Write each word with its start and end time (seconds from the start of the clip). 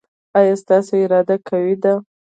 ایا 0.39 0.53
ستاسو 0.63 0.93
اراده 1.03 1.35
قوي 1.47 1.75
ده؟ 1.83 1.93